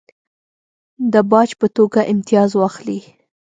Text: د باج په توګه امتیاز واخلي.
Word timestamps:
د 1.13 1.15
باج 1.31 1.49
په 1.59 1.67
توګه 1.77 1.99
امتیاز 2.13 2.49
واخلي. 2.55 2.99